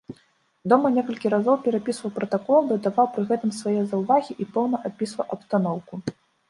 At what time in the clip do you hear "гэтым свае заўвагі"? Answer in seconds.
3.33-4.31